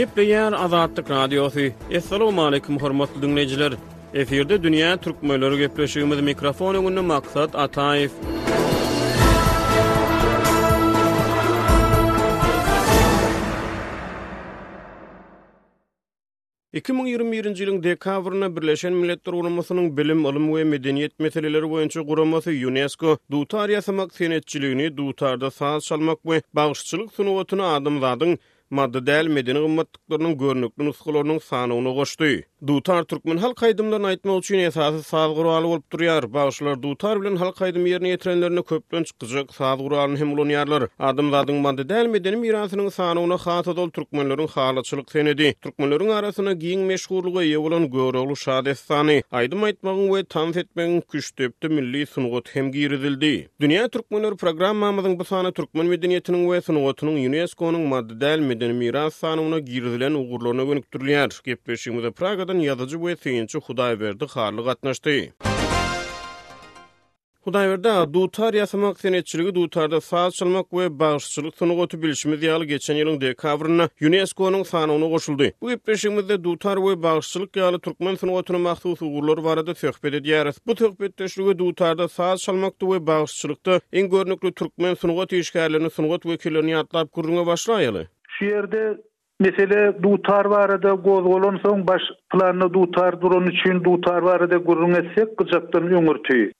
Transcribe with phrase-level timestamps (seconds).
[0.00, 1.60] Gepleyen Azadlık Radyosu.
[1.96, 3.72] Assalamu alaykum hormatly dinleyijiler.
[4.20, 8.08] Eferde dünýä türkmenleri gepleşýümiz mikrofonu öňünde maksat Ataev.
[16.78, 23.18] Ekimung 21 ýylyň dekabryna Birleşen Milletler Guramasynyň bilim, ilim we medeniýet meseleleri boýunça guramasy UNESCO
[23.30, 25.82] dutar ýasamak senetçiligini dutarda saz
[26.30, 28.38] we bagyşçylyk sunuwatyny adamlardyň
[28.78, 32.32] madde däl medeni gymmatlyklarynyň görnükli nuskalarynyň sanyny goşdy.
[32.66, 36.32] Dutar Türkmen hal kaydımdan aytma uçun esası sağ gurualı olup duruyar.
[36.34, 39.76] Bağışlar Dutar bilen hal kaydım yerine yetirenlerine köplön çıkacak sağ
[40.18, 40.84] hem ulan yarlar.
[40.98, 44.48] Adım zadın madde değil mi denim mirasının sağlığına hat adol Türkmenlerin
[45.10, 45.54] senedi.
[45.62, 49.22] Türkmenlerin arasına giyin meşgurluğu yev olan görevlu şadet sani.
[49.32, 51.02] Aydım aytmağın ve tanf etmeğin
[51.62, 53.48] milli sunuqot hem giyirizildi.
[53.60, 59.40] Dünya Türkmenler programmamızın bu sana Türkmen medeniyetinin ve sunuqotunun UNESCO'nun madde değil mi miras sani
[59.42, 63.58] mirasini mirasini mirasini mirasini Kanadan yadıcı ve teyinci
[68.14, 75.08] dutar ýasamak senetçiligi dutarda saatçılmak ve bağışçılık sonu gotu bilşimi ýaly geçen dekabrynda UNESCO-nyň sanawyna
[75.10, 75.50] goşuldy.
[75.60, 78.74] Bu ipreşimizde dutar we bağışçılık ýaly Türkmen sonu gotu nama
[80.66, 81.18] Bu tökbet
[81.58, 87.12] dutarda saatçılmak ve we da en görnükli Türkmen sonu gotu işkarlini sonu gotu vekilini atlap
[87.12, 87.46] kurrini
[89.40, 95.38] Mesele dutar varada goz golon son baş planı dutar durun için dutar varada gurrun etsek
[95.38, 95.90] gıcaktan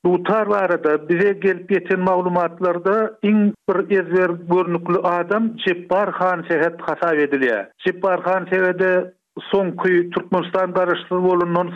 [0.06, 7.18] Dutar varada bize gelip yetin malumatlarda in bir ezber görnüklü adam Cibbar Khan Sehet hasav
[7.18, 7.68] ediliye.
[7.86, 9.12] Cibbar Khan Sehet'e
[9.50, 10.72] son kuyu Türkmenistan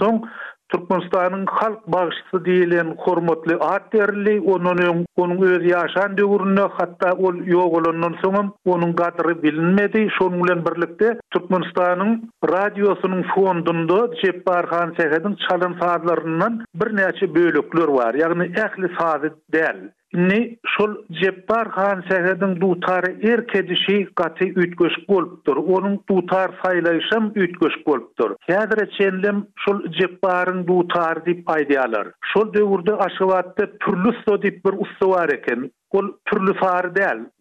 [0.02, 0.28] son
[0.78, 8.12] Türkmenistan'ın halk bağışçısı diyilen hormatlı at derli onun onun öz yaşan döwründe hatta ol yoğulundan
[8.22, 16.64] soň onun gatry bilinmedi şol birlikte birlikde Türkmenistan'ın radiosunun fondunda Cebbar Han Sehedin çalan sazlarından
[16.74, 19.78] bir näçe bölükler bar ýagny ähli sazy del
[20.14, 25.56] Ne şol Jeppar Han Sehredin dutarı er qati gati ütgöş golptur.
[25.56, 28.36] Onun dutar saylayışım ütgöş golptur.
[28.46, 32.08] Kedre çenlim şol Jepparın dutar dip aydiyalar.
[32.34, 35.70] Şol döwürde aşıvatta pürlü so dip bir usta var eken.
[35.90, 36.86] Kol pürlü far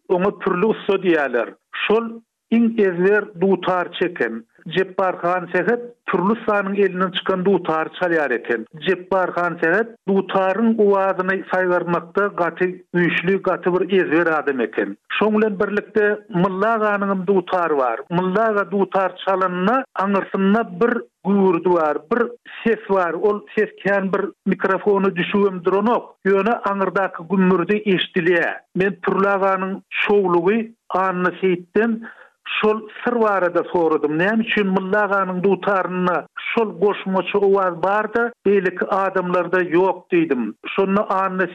[0.07, 1.47] Onu türlü usta
[1.88, 2.06] Şol
[2.51, 4.44] in ezler dutar çeken.
[4.68, 5.81] Jeppar Khan sehat
[6.12, 8.63] turlu sanyň elinden çykan duýtar çalýar eken.
[8.88, 12.66] Jeppar Khan sehat duýtaryň uwadyny saýlarmakda gaty
[13.00, 14.94] güýçli, gaty bir ezber adam eken.
[15.19, 16.06] Şoň birlikde
[16.44, 18.00] Mulla Ganyňym duýtar bar.
[18.19, 19.75] Mulla duýtar çalanyna
[20.06, 20.94] aňyrsyna bir
[21.25, 22.19] gurdu bar, bir
[22.63, 23.13] ses bar.
[23.13, 28.57] Ol ses bir mikrofonu düşüwüm duranok, ýöne aňyrdaky gümmürdi eşdilýär.
[28.75, 29.72] Men turlaganyň
[30.03, 30.63] şowlugy
[30.95, 31.91] Anna seýtdim.
[32.62, 33.16] şol sır
[33.56, 34.18] da sorudum.
[34.20, 40.44] Näme üçin mullaganyň dutaryna şol goşmaçy owaz bardy, belik adamlarda ýok diýdim.
[40.76, 41.48] Şonu anla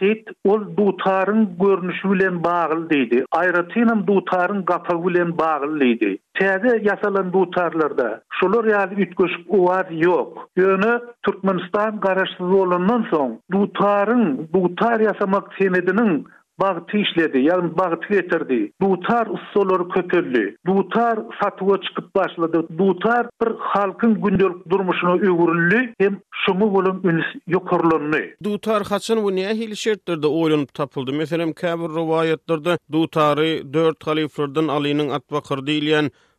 [0.50, 3.18] ol dutaryň görnüşi bilen bagly diýdi.
[3.42, 6.10] Aýratynym dutaryň gapy bilen bagly diýdi.
[6.40, 8.08] Täze ýasalan dutarlarda
[8.40, 10.32] şol ýaly ütgüş owaz ýok.
[10.58, 10.92] Ýöne
[11.24, 14.22] Türkmenistan garaşsyz bolandan soň dutaryň
[14.54, 16.10] dutar ýasamak senediniň
[16.62, 18.56] bagty işledi, ýa bagty getirdi.
[18.82, 26.66] Dutar ussolary köterli, dutar satuwa çykyp başlady, dutar bir halkyň gündelik durmuşyna öwürildi hem şumy
[26.76, 28.22] bolan ünis ýokurlandy.
[28.48, 31.12] Dutar haçan bu näme hil şertlerde oýlanyp tapyldy?
[31.22, 35.78] Meselem käbir rowayatlarda dutary 4 halifordan Ali'nin atba kyrdy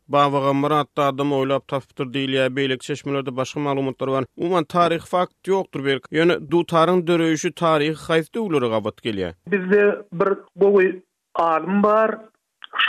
[0.09, 4.25] Bavaga Murat adam oylap tapdyr diýil beýlik çeşmelerde başga maglumatlar bar.
[4.45, 6.07] Uman taryh fakt ýokdur berk.
[6.17, 9.29] Ýöne du taryn döreýüşi taryh haýfdy ulary gabat gelýä.
[9.53, 9.83] Bizde
[10.23, 10.33] bir
[10.65, 10.89] bowy
[11.45, 12.17] alym bar.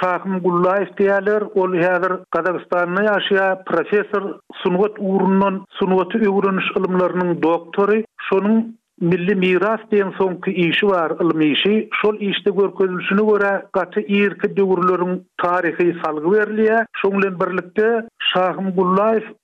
[0.01, 4.25] Şahym Gullaýew diýerler, ol häzir Gazakstanda ýaşaýan professor,
[4.63, 8.61] sunwat uruny, sunwat ýygrynyş ilimleriniň doktory, Şonun
[9.09, 15.15] milli miras diýen soňky işi bar, ilmi işi, şol işde görkezilşini görä gaty ýerki döwürleriň
[15.45, 16.85] taryhy salgy berilýär.
[17.03, 17.89] Şoň bilen birlikde
[18.33, 18.69] Şahym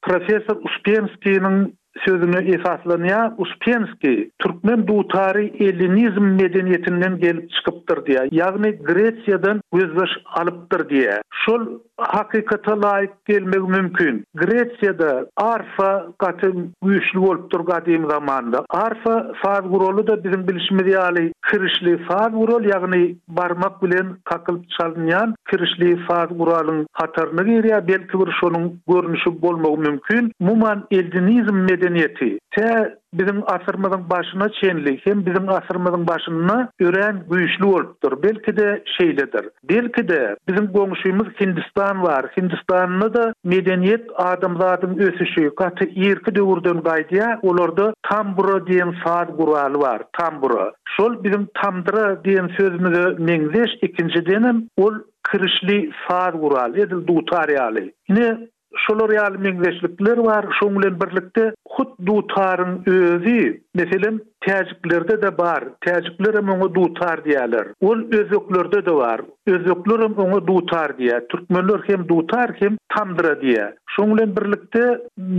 [0.09, 1.67] professor Uspenskiýanyň
[2.05, 10.89] sözünü ifaslanıya Uspenski Türkmen du tarihi elinizm medeniyetinden gelip çıkıptır diye yani Gresya'dan özbaş alıptır
[10.89, 11.61] diye Şol
[11.97, 20.25] hakikata layık gelmek mümkün Gresya'da Arfa katın güçlü olup dur kadim zamanda Arfa Fargurolu da
[20.25, 27.45] bizim bilişimizi alayı kirishli faz gural yagny barmak bilen kakılıp çalınyan kirishli faz guralın hatarını
[27.45, 30.33] giriya belki bir şonun görünüşü bolmogu mümkün.
[30.41, 38.23] Muman eldinizm medeniyeti te bizim asırmadan başına çenlik hem bizim asırmadan başına ören güyüşlü olduktur.
[38.23, 39.49] Belki de şeyledir.
[39.71, 42.27] Belki de bizim komşuyumuz Hindistan var.
[42.37, 45.55] Hindistan'ını da medeniyet adamladın ösüşü.
[45.55, 50.03] Katı irki de urdun gaydiya olurdu tamburu diyen saat kuralı var.
[50.19, 50.73] Tamburu.
[50.97, 58.39] Şol bizim tamdıra diyen sözümüzü menzeş ikinci denim ol kırışlı saat kuralı edil dutari Yine
[58.85, 61.45] şol real meňzeşlikler bar, şoň bilen birlikde
[61.77, 67.67] hut dutaryň özi, meselem täjiklerde de bar, täjiklere meňe dutar diýerler.
[67.89, 69.21] Ol özüklerde de bar,
[69.55, 71.27] özüklerim meňe dutar diýer.
[71.33, 73.73] Türkmenler hem dutar hem tamdyra diýer.
[73.97, 74.85] Şoňlen birlikde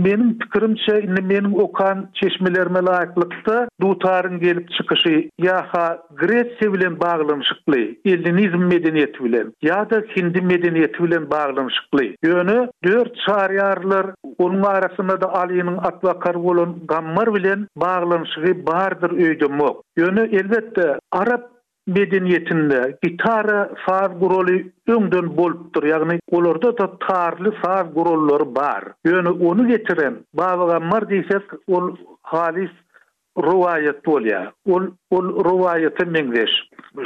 [0.06, 5.12] meniň pikirimçe indi meniň okan çeşmelerime laýyklykda dutaryň gelip çykyşy
[5.44, 5.84] ýa-ha
[6.22, 7.80] Gresiýa bilen baglanyşykly,
[8.12, 12.06] Ellenizm medeniýeti bilen ýa-da Hindi medeniýeti bilen baglanyşykly.
[12.30, 12.58] Ýöne
[12.88, 19.62] dört çaryarlar onuň arasynda da Aliýanyň atwakar bolan gammar bilen baglanyşygy bardyr öýdüm.
[20.02, 21.44] Ýöne elbetde Arap
[21.88, 24.56] medeniyetinde gitara far gurolu
[24.88, 25.82] öngden bolup dur.
[25.84, 28.84] Yani olorda da tarlı far gurolları bar.
[29.04, 32.70] Yani onu getiren babagamlar diysek ol halis
[33.42, 34.52] ruwayat bolýar.
[34.68, 36.50] Ol ol ruwayaty meňdeş.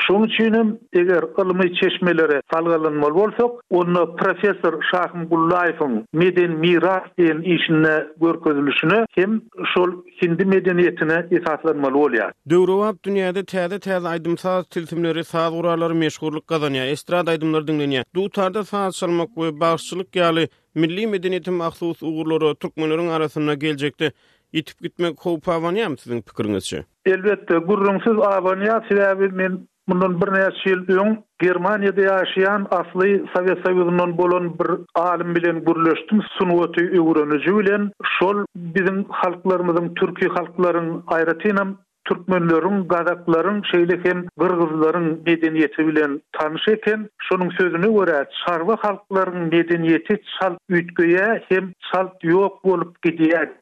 [0.06, 0.55] Şoň üçin
[1.00, 9.40] eger ilmi çeşmeleri salgalanmaly bolsak, onu professor Şahym Gullaýewiň meden miras diýen işine görkezilişini hem
[9.75, 9.90] şol
[10.23, 12.31] hindi medeniýetine esaslanmaly bolýar.
[12.50, 18.05] Döwrewap dünýäde täze täze aýdym saz tiltimleri, saz gurallary meşhurlyk gazanýar, estrada aýdymlar dinlenýär.
[18.14, 24.12] Dutarda saz çalmak we bagçylyk ýaly milli medeniýetim ahsus ugurlary türkmenleriň arasyna geljekdi.
[24.53, 30.67] itip gitmek howp avaniya mı sizin Elbetde, Elbette gurrunsuz avaniya sebebi men bundan bir näçe
[30.73, 31.09] ýyl öň
[31.43, 34.69] Germaniýada ýaşaýan asly Sowet Sowetynyň bolan bir
[35.05, 37.83] alim bilen gurluşdym sunuwaty öwrenýän bilen
[38.19, 38.45] şol
[38.77, 47.95] biziň halklarymyzyň türki halklaryň aýratynam türkmenlörün, gazakların, şeyleken, gırgızların medeniyeti bilen tanış eken, şunun sözünü
[47.99, 53.59] göre çarva halkların medeniyeti çalt ütgöye hem çalt yok olup gidiyerdi.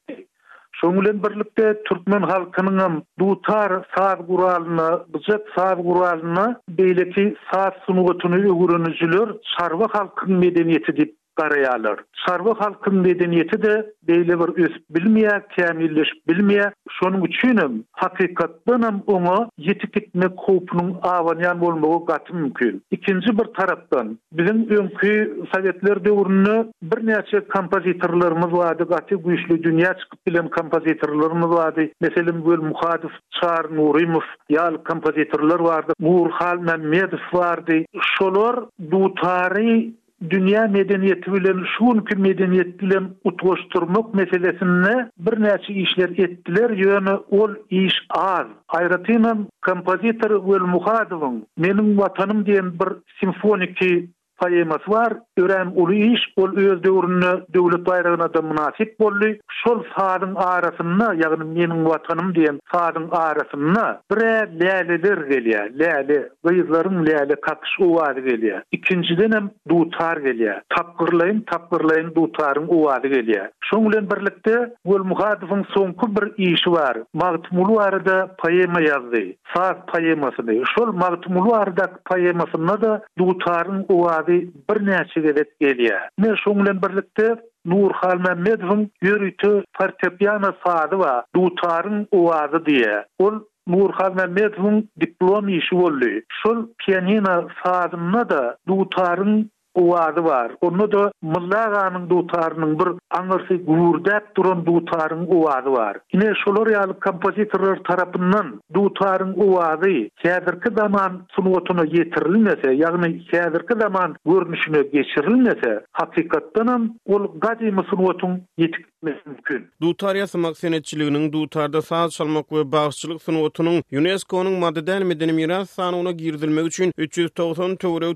[0.81, 6.47] Şoňlen birlikde türkmen halkynyň hem bu tar saz guralyny, bizet saz guralyny
[6.79, 11.99] beýleki saz sunugatyny öwrenijiler şarwa halkynyň medeniýeti diýip garyalar.
[12.27, 13.75] Sarwa halkyny medeniýeti de
[14.09, 16.73] beýle bir üs bilmeýär, kämilleşip bilmeýär.
[16.99, 19.37] Şonuň üçin hem hakykatdan hem oňa
[19.69, 25.12] ýetip gitmek howpunyň awanyan bolmagy gatnaşyk Ikinji bir tarapdan, biziň öňkü
[25.55, 31.85] sowetler döwründe bir näçe kompozitorlarymyz wady, gaty güýçli dünýä çykyp bilen kompozitorlarymyz wady.
[32.00, 37.85] Meselem bol Muhadif Çar Nurymyz, ýal kompozitorlar wardy, Murhal Mehmedow wardy.
[38.17, 39.91] Şolar bu taryh
[40.31, 47.94] dünya medeniyeti bilen şuunki medeniyet bilen utoşturmak meselesini bir näçe işler etdiler, ýöne ol iş
[48.11, 48.46] az.
[48.69, 52.90] Aýratynam kompozitor Gül Muhadowyň "Menim watanym" diýen bir
[53.20, 54.11] simfoniki
[54.41, 59.39] paýemas bar, örem uly iş bol öz döwrüne, döwlet bayrygyna da munasip bolly.
[59.65, 64.21] Şol saýyň arasyna, ýagny meniň watanym diýen saýyň arasyna bir
[64.63, 65.69] läleler gelýär.
[65.83, 66.19] Läle,
[66.57, 68.63] gyzlaryň läle kakşy uwady gelýär.
[68.79, 70.63] Ikinjiden hem duýtar gelýär.
[70.77, 73.49] Tapgyrlaýyn, tapgyrlaýyn duýtaryň uwady gelýär.
[73.70, 76.96] Şoňlen birlikde Gül Muhadifiň soňky bir işi bar.
[77.14, 79.20] Magtmulu arada poema ýazdy.
[79.55, 80.58] Saat poemasyny.
[80.74, 84.39] Şol magtmulu arada poemasyny da duýtaryň owady
[84.70, 86.08] bir näçe gedet gelýär.
[86.19, 87.29] Men şoňlen birlikde
[87.67, 92.98] Nur Halma Medvin ýörüti fortepiano saady we duýtaryň uwady diýe.
[93.19, 93.34] Ol
[93.67, 96.24] Nur Halma Medvin diplomy işi bolýar.
[96.43, 99.43] Şol pianino saadyna da duýtaryň
[99.74, 100.50] uwady bar.
[100.60, 105.96] Onu da Mullaganyň dutarynyň bir aňyrsy gurdap duran dutarynyň uwady bar.
[106.12, 114.82] Ine şolar ýaly kompozitorlar tarapyndan dutarynyň uwady häzirki zaman sunuwatyna ýetirilmese, ýagny häzirki zaman görnüşine
[114.82, 119.67] geçirilmese, hakykatdanam ol gadymy sunuwatyň ýetik mümkün.
[119.83, 126.67] Dutarya sımak senetçiliğinin Dutarda saz çalmak ve bağışçılık sınıfının UNESCO'nun maddeden medeni miras sanuna girdilmek
[126.67, 128.15] için 390 teore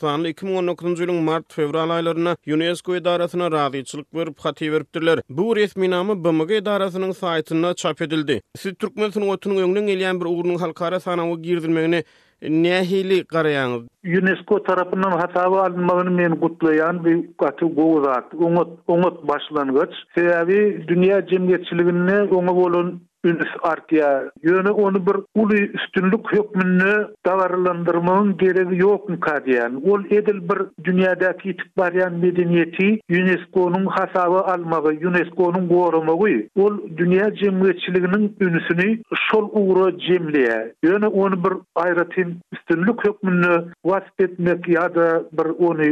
[0.00, 5.20] sanlı 2019 yılın Mart-Fevral aylarına UNESCO edarasına razıçılık verip hati veriptirler.
[5.28, 8.42] Bu resmi namı BMG edarasının çap edildi.
[8.58, 12.04] Siz Türkmen sınıfının önünden eleyen bir uğrunun halkara sanuna girdilmekini
[12.42, 13.72] nähili garyan
[14.18, 18.26] UNESCO tarapyndan hasaby almagyny men gutlaýan we gatyp gowzat.
[18.34, 22.88] Umut umut başlangyç, sebäbi dünýä jemgyýetçiliginiň öňe bolan
[23.26, 24.08] ünüs artya
[24.42, 26.92] yöne onu bir uly üstünlük hökmünü
[27.26, 32.88] dawarlandyrmagyň gerek ýokmy kadyan ol edil bir dünýädäki ýetip barýan medeniýeti
[33.20, 38.88] UNESCO-nyň hasaby almagy UNESCO-nyň gorumagy ol dünýä jemgyýetçiliginiň ünüsini
[39.26, 40.58] şol ugra jemleýe.
[40.88, 41.54] ýöne onu bir
[41.86, 43.52] aýratyn üstünlük hökmünü
[43.92, 45.90] wasp etmek ýa-da bir onu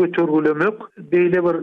[0.00, 0.74] götürgülemek,
[1.12, 1.56] beyle bir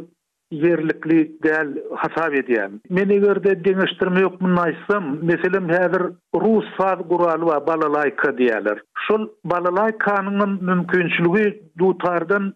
[0.51, 1.67] verlikli gal
[2.01, 2.73] hasab edýän.
[2.97, 6.03] Meni görde deňeşdirme ýok bu näçsem, meselem häzir
[6.43, 8.77] rus saz guraly we balalayka diýerler.
[9.07, 10.41] Şol balalaykanyň
[10.71, 11.45] mümkinçiligi
[11.79, 12.53] dutardan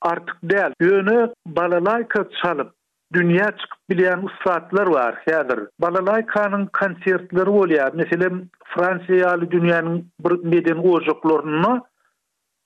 [0.00, 0.72] artyk däl.
[0.82, 2.68] Ýöne balalayka çalyp
[3.14, 5.14] dünýä çykyp bilýän ussatlar bar.
[5.26, 7.90] Häzir balalaykanyň konsertleri bolýar.
[7.94, 11.74] Meselem Fransiýaly dünýäniň bir meden ojuklaryny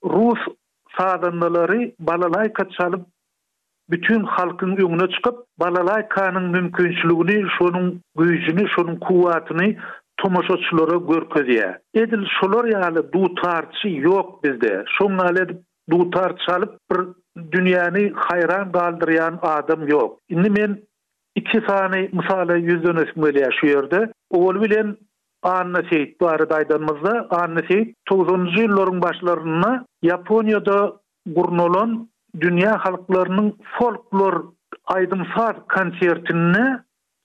[0.05, 0.41] rus
[0.97, 3.05] fadanlary balalayka çalyp
[3.91, 9.79] bütün halkın önüne çıkıp balalay kanın mümkünçlüğünü, şonun güyüzünü, şonun kuvvetini
[10.17, 11.79] tomaşaçılara görkü diye.
[11.95, 14.85] Edil şolar yani du tartışı yok bizde.
[14.99, 15.59] Şonun hali
[15.91, 16.99] du tartışı alıp bir
[17.53, 20.19] dünyanı hayran kaldıryan adam yok.
[20.31, 20.79] Şimdi ben
[21.35, 24.09] iki tane misalya yüzden ötme öyle yaşıyordu.
[24.31, 24.97] Oğul bilen
[25.43, 27.27] Anna Seyit bu arada aydanımızda.
[27.31, 30.93] Anna Seyit tozuncu yılların başlarına Japonya'da
[31.27, 32.09] Gurnolon
[32.41, 34.45] dünya halklarının folklor
[34.85, 36.79] aydınsar konsertini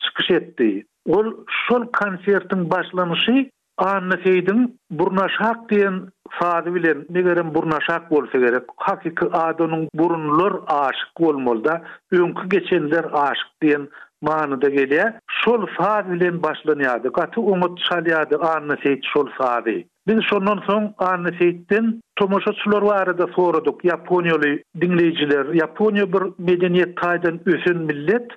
[0.03, 0.85] çıkış etdi.
[1.07, 1.33] Ol
[1.69, 6.01] şol konsertin başlamışı Anna Seydin Burnaşak diyen
[6.41, 8.63] sadi bilen ne gerem Burnaşak bolsa gerek.
[8.77, 13.87] Hakiki adının burunlar aşık olmalda önkü geçenler aşık diyen
[14.21, 15.19] manıda gelye.
[15.45, 17.09] Şol sadi bilen başlanyadı.
[17.11, 18.75] Gatı umut çalyadı Anna
[19.13, 19.87] şol sadi.
[20.07, 21.87] Biz şondan soň anne seýtdin,
[22.19, 24.51] tomoşaçylar barada soraduk, Japoniýaly
[24.83, 28.31] dinleýijiler, Japoniýa bir medeniýet taýdan ösen millet,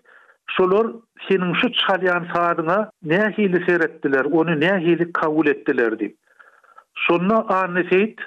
[0.56, 0.86] şolar
[1.28, 2.78] seniň şu çalýan saýdyna
[3.12, 6.14] näme hili seretdiler, onu näme hili kabul etdiler diýip.
[7.06, 8.18] Şonda anne seýt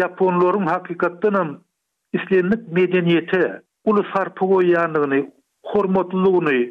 [0.00, 1.52] Japonlaryň hakykatdan
[2.16, 3.42] islenlik medeniýeti,
[3.84, 5.20] ulus harpy goýanlygyny,
[5.72, 6.62] hormatlygyny,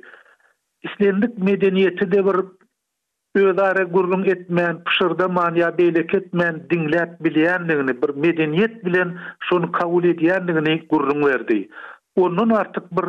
[0.89, 2.38] islenlik medeniýeti de bir
[3.42, 10.04] özara gurrun etmen, pışırda man ya beylek etmen, dinlet bilyenliğini, bir medeniyet bilen, şunu kavul
[10.04, 11.70] ediyenliğini gurrun verdi.
[12.16, 13.04] Onun artık bir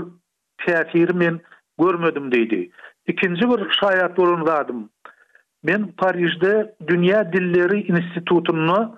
[0.66, 1.40] tesiri men
[1.80, 2.70] görmedim deydi.
[3.06, 4.90] İkinci bir şayat olunladım.
[5.62, 8.96] Men Parijde Dünya Dilleri İnstitutunu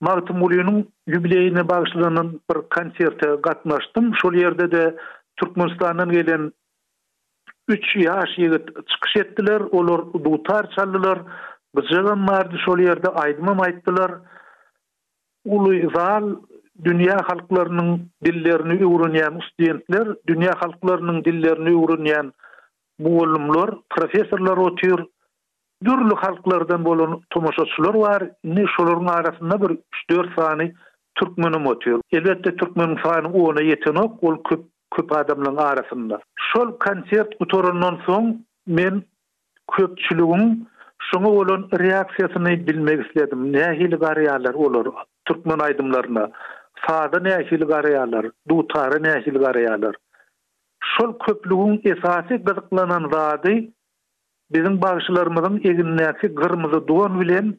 [0.00, 4.12] Martin Mulyu'nun yübileyini bağışlanan bir konserte katmaştım.
[4.22, 4.94] Şol yerde de
[5.36, 6.52] Türkmenistan'ın gelen
[7.68, 11.18] 3 yaş yigit çykyş etdiler, olur dutar çaldylar.
[11.76, 14.10] Bizgäm mardy şol ýerde aýdymam aýtdylar.
[15.48, 16.26] Ulu zal
[16.88, 17.88] dünýä halklarynyň
[18.26, 22.32] dillerini öwrenýän studentler, dünýä halklarynyň dillerini öwrenýän
[22.98, 25.04] muallimler, professorlar otyr.
[25.88, 28.22] Dürli halklardan bolan tomoşaçylar bar,
[28.56, 29.78] ni şolaryň arasynda bir
[30.12, 30.68] 3-4 sany
[31.20, 31.96] türkmenim otyr.
[32.12, 34.62] Elbetde türkmenim sany ona ýetenok, ol köp
[34.96, 36.18] köp adamlaryň arasynda.
[36.48, 38.26] Şol konsert utorundan soň
[38.78, 39.02] men
[39.76, 40.44] köpçüligim
[41.10, 43.46] şoňa bolan reaksiýasyny bilmek isledim.
[43.54, 44.86] Nähili garyalar olar
[45.26, 46.24] türkmen aýdymlaryna?
[46.86, 49.94] Sada nähili garyalar, dutary nähili garyalar?
[50.92, 53.56] Şol köplügün esasy gyzyklanan zady
[54.54, 57.54] bizim bagyşlarymyzyň egilnäki gyrmyzy duwan bilen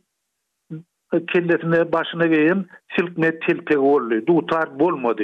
[1.14, 5.24] e, kellesine başına geyim silkme tilpe gollu dutar bolmadı.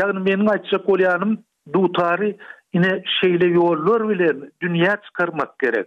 [0.00, 1.38] Yani benim açacak olayanım
[1.72, 2.36] dutari
[2.74, 5.86] yine şeyle yollar bilen dünya çıkarmak gerek.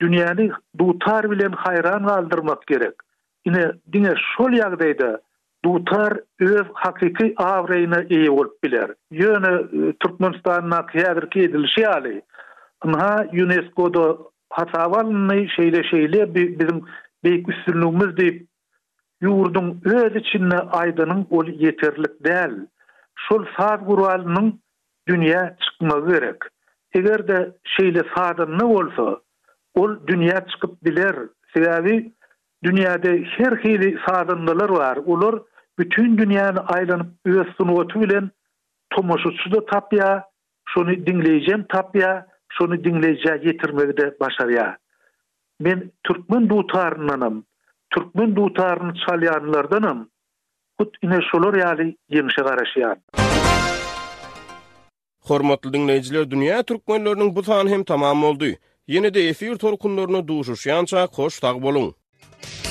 [0.00, 2.94] Dünyanı dutar bilen hayran kaldırmak gerek.
[3.46, 5.20] Yine dine şol yagdaydı
[5.64, 8.90] dutar öz hakiki avreyine iyi olup biler.
[9.10, 9.66] Yöne
[10.00, 12.22] Türkmenistan'ın akiyadır ki edilişi ali.
[12.84, 14.16] UNESCO UNESCO'da
[14.50, 16.84] hatavanlı şeyle şeyle bizim
[17.24, 18.48] büyük üstünlüğümüz deyip
[19.20, 22.66] yurdun öz içinde aydının ol yeterlik değil.
[23.22, 24.48] şol saz guralynyň
[25.10, 26.38] dünýä çykmagy gerek.
[27.00, 27.36] Eger de
[27.74, 29.04] şeýle sazyň nä bolsa,
[29.82, 31.16] ol dünýä çykyp biler.
[31.56, 31.96] Sebäbi
[32.68, 34.96] dünýäde her hili sazyndylar bar.
[35.14, 35.34] Olar
[35.78, 38.30] bütün dünýäni aýlanyp öz otu bilen
[38.96, 40.10] tomoşuçu da tapýa,
[40.72, 44.74] şonu dinleyeceğim tapya, şonu dinleyeceğim yetirmeyi de
[45.60, 47.44] Men Türkmen dutarınlanım,
[47.90, 50.08] Türkmen dutarını çalyanlardanım.
[50.80, 52.96] hut ine şolor yali yemşe garaşyan.
[55.28, 58.50] Hormatly dinleyijiler, dünýä türkmenläriniň bu sany hem tamam boldy.
[58.88, 62.63] Ýene-de efir torkunlaryny duşuşýança hoş tag